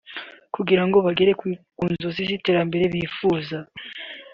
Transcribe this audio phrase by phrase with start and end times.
[0.55, 1.31] kugira ngo bigere
[1.75, 3.57] ku nzozi z’iterambere byifuza